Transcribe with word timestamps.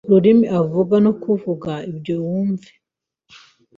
Ururimi 0.09 0.45
avuga 0.61 0.95
no 1.05 1.11
kuvuga 1.21 1.71
ibyo 1.91 2.13
yumvise 2.23 2.71